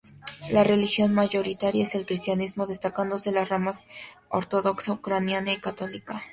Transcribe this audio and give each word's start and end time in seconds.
La 0.49 0.63
religión 0.63 1.13
mayoritaria 1.13 1.83
es 1.83 1.93
el 1.93 2.07
cristianismo, 2.07 2.65
destacándose 2.65 3.31
las 3.31 3.49
ramas 3.49 3.83
ortodoxa 4.29 4.93
ucraniana 4.93 5.51
y 5.53 5.57
católica. 5.57 6.19